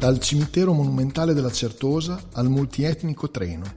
[0.00, 3.70] Dal cimitero monumentale della Certosa al multietnico treno,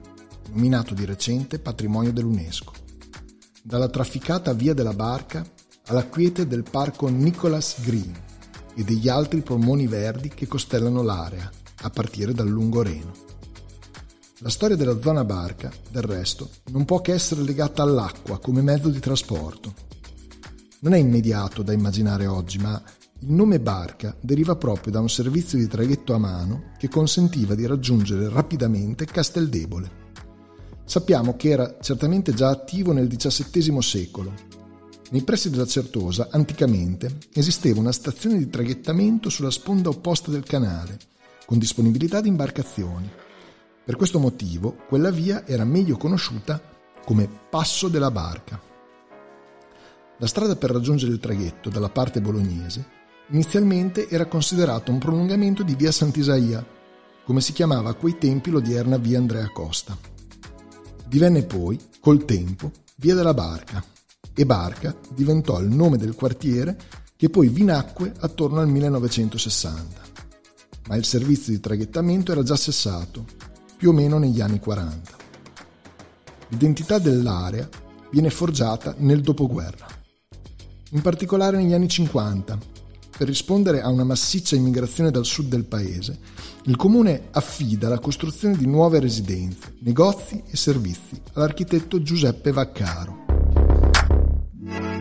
[0.52, 2.72] nominato di recente patrimonio dell'UNESCO.
[3.62, 5.44] Dalla trafficata via della barca
[5.88, 8.14] alla quiete del parco Nicholas Green
[8.74, 11.50] e degli altri polmoni verdi che costellano l'area,
[11.82, 13.12] a partire dal lungo Reno.
[14.38, 18.88] La storia della zona barca, del resto, non può che essere legata all'acqua come mezzo
[18.88, 19.74] di trasporto.
[20.78, 22.82] Non è immediato da immaginare oggi, ma
[23.26, 27.64] il nome barca deriva proprio da un servizio di traghetto a mano che consentiva di
[27.64, 30.02] raggiungere rapidamente Casteldebole.
[30.84, 34.34] Sappiamo che era certamente già attivo nel XVII secolo.
[35.10, 40.98] Nei pressi della Certosa, anticamente, esisteva una stazione di traghettamento sulla sponda opposta del canale,
[41.46, 43.10] con disponibilità di imbarcazioni.
[43.84, 46.60] Per questo motivo, quella via era meglio conosciuta
[47.06, 48.60] come Passo della Barca.
[50.18, 55.74] La strada per raggiungere il traghetto dalla parte bolognese Inizialmente era considerato un prolungamento di
[55.74, 56.64] via Sant'Isaia,
[57.24, 59.96] come si chiamava a quei tempi l'odierna via Andrea Costa.
[61.06, 63.82] Divenne poi, col tempo, via della Barca
[64.34, 66.76] e Barca diventò il nome del quartiere
[67.16, 70.02] che poi vi nacque attorno al 1960.
[70.88, 73.24] Ma il servizio di traghettamento era già cessato,
[73.78, 75.12] più o meno negli anni 40.
[76.48, 77.66] L'identità dell'area
[78.10, 79.86] viene forgiata nel dopoguerra,
[80.90, 82.72] in particolare negli anni 50,
[83.16, 86.18] per rispondere a una massiccia immigrazione dal sud del paese,
[86.64, 93.22] il comune affida la costruzione di nuove residenze, negozi e servizi all'architetto Giuseppe Vaccaro.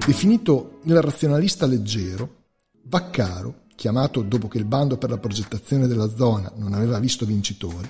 [0.06, 2.42] Definito il razionalista leggero,
[2.84, 7.90] Vaccaro, chiamato dopo che il bando per la progettazione della zona non aveva visto vincitori,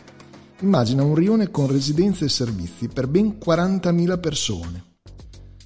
[0.61, 4.83] immagina un rione con residenze e servizi per ben 40.000 persone.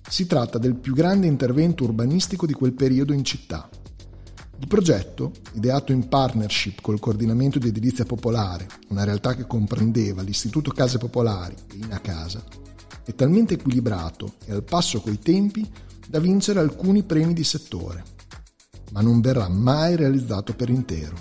[0.09, 3.69] Si tratta del più grande intervento urbanistico di quel periodo in città
[4.59, 10.71] il progetto, ideato in partnership col Coordinamento di Edilizia Popolare, una realtà che comprendeva l'Istituto
[10.71, 12.43] Case Popolari e Ina Casa,
[13.03, 15.69] è talmente equilibrato e al passo coi tempi
[16.07, 18.03] da vincere alcuni premi di settore,
[18.91, 21.15] ma non verrà mai realizzato per intero.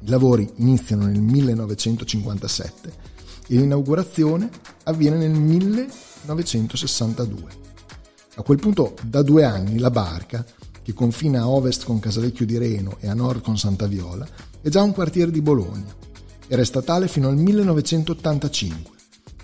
[0.00, 2.92] I lavori iniziano nel 1957
[3.48, 4.50] e l'inaugurazione
[4.84, 7.64] avviene nel 1962.
[8.34, 10.44] A quel punto, da due anni, la barca
[10.86, 14.24] che confina a ovest con Casalecchio di Reno e a nord con Santa Viola,
[14.60, 15.92] è già un quartiere di Bologna.
[16.46, 18.94] Era statale fino al 1985,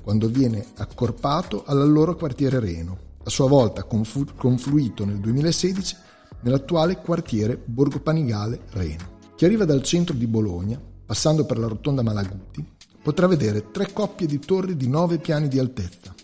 [0.04, 5.96] quando viene accorpato all'allora quartiere Reno, a sua volta conflu- confluito nel 2016
[6.42, 9.18] nell'attuale quartiere Borgo Panigale Reno.
[9.34, 12.64] Chi arriva dal centro di Bologna, passando per la rotonda Malaguti,
[13.02, 16.14] potrà vedere tre coppie di torri di nove piani di altezza,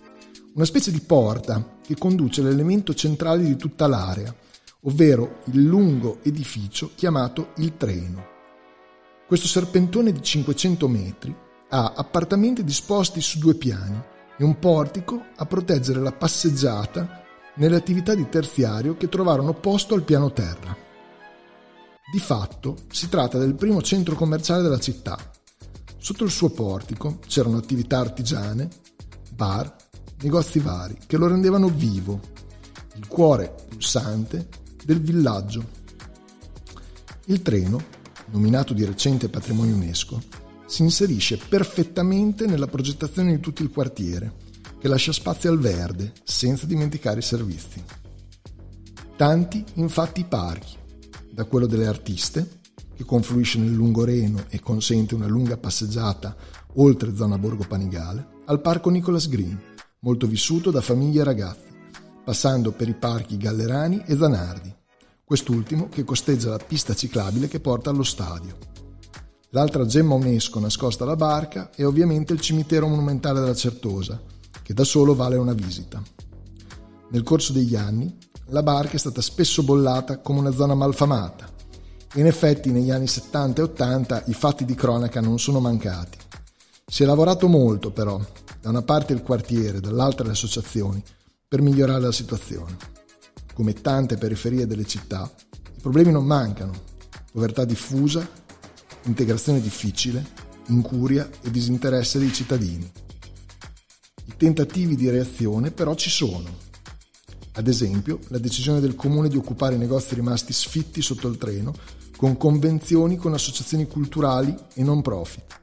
[0.54, 4.32] una specie di porta che conduce l'elemento centrale di tutta l'area,
[4.82, 8.36] ovvero il lungo edificio chiamato il Treno.
[9.26, 11.36] Questo serpentone di 500 metri
[11.70, 14.00] ha appartamenti disposti su due piani
[14.38, 17.24] e un portico a proteggere la passeggiata
[17.56, 20.76] nelle attività di terziario che trovarono posto al piano terra.
[22.10, 25.18] Di fatto si tratta del primo centro commerciale della città.
[25.98, 28.68] Sotto il suo portico c'erano attività artigiane,
[29.34, 29.76] bar,
[30.22, 32.20] negozi vari che lo rendevano vivo,
[32.94, 34.48] il cuore pulsante
[34.88, 35.62] del villaggio.
[37.26, 37.78] Il treno,
[38.30, 40.18] nominato di recente patrimonio UNESCO,
[40.64, 44.32] si inserisce perfettamente nella progettazione di tutto il quartiere,
[44.78, 47.84] che lascia spazio al verde, senza dimenticare i servizi.
[49.14, 50.78] Tanti, infatti, i parchi,
[51.30, 52.60] da quello delle artiste,
[52.96, 56.34] che confluisce nel lungo Reno e consente una lunga passeggiata
[56.76, 59.60] oltre zona Borgo Panigale, al parco Nicholas Green,
[60.00, 61.68] molto vissuto da famiglie e ragazzi,
[62.24, 64.76] passando per i parchi Gallerani e Zanardi,
[65.28, 68.56] quest'ultimo che costeggia la pista ciclabile che porta allo stadio.
[69.50, 74.18] L'altra gemma UNESCO nascosta alla barca è ovviamente il cimitero monumentale della Certosa,
[74.62, 76.02] che da solo vale una visita.
[77.10, 78.16] Nel corso degli anni,
[78.46, 81.46] la barca è stata spesso bollata come una zona malfamata
[82.14, 86.16] e in effetti negli anni 70 e 80 i fatti di cronaca non sono mancati.
[86.86, 88.18] Si è lavorato molto però,
[88.62, 91.04] da una parte il quartiere, dall'altra le associazioni,
[91.46, 92.96] per migliorare la situazione
[93.58, 95.28] come tante periferie delle città,
[95.76, 96.80] i problemi non mancano.
[97.32, 98.24] Povertà diffusa,
[99.02, 100.24] integrazione difficile,
[100.68, 102.88] incuria e disinteresse dei cittadini.
[104.26, 106.48] I tentativi di reazione però ci sono.
[107.54, 111.74] Ad esempio, la decisione del comune di occupare i negozi rimasti sfitti sotto il treno
[112.16, 115.60] con convenzioni con associazioni culturali e non profit.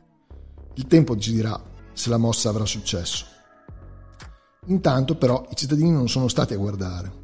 [0.74, 1.58] Il tempo ci dirà
[1.94, 3.26] se la mossa avrà successo.
[4.66, 7.24] Intanto però i cittadini non sono stati a guardare.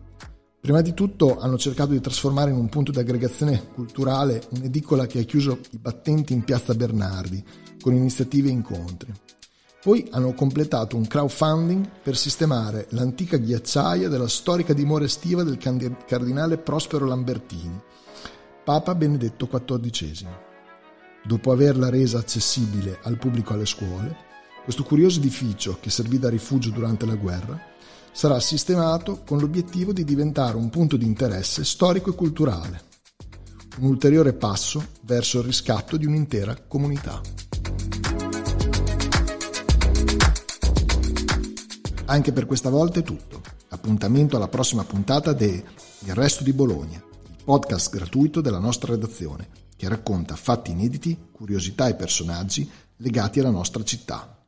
[0.61, 5.17] Prima di tutto hanno cercato di trasformare in un punto di aggregazione culturale un'edicola che
[5.17, 7.43] ha chiuso i battenti in piazza Bernardi
[7.81, 9.11] con iniziative e incontri.
[9.81, 16.59] Poi hanno completato un crowdfunding per sistemare l'antica ghiacciaia della storica dimora estiva del cardinale
[16.59, 17.81] Prospero Lambertini,
[18.63, 20.27] Papa Benedetto XIV.
[21.25, 24.15] Dopo averla resa accessibile al pubblico alle scuole,
[24.63, 27.59] questo curioso edificio, che servì da rifugio durante la guerra,
[28.11, 32.83] sarà sistemato con l'obiettivo di diventare un punto di interesse storico e culturale,
[33.79, 37.21] un ulteriore passo verso il riscatto di un'intera comunità.
[42.05, 43.41] Anche per questa volta è tutto.
[43.69, 45.63] Appuntamento alla prossima puntata de
[45.99, 49.47] Il resto di Bologna, il podcast gratuito della nostra redazione,
[49.77, 54.40] che racconta fatti inediti, curiosità e personaggi legati alla nostra città.